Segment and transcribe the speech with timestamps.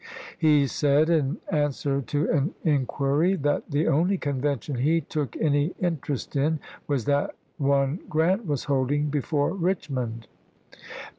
[0.39, 5.97] He said, in answer to an inquiry, that" the only convention he took any in
[5.97, 10.25] terest in was that one Grant was holding before Richmond."